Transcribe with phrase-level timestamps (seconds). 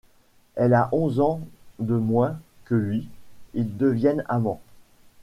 [0.55, 1.41] Elle a onze ans
[1.77, 3.07] de moins que lui,
[3.53, 4.63] ils deviennent amants.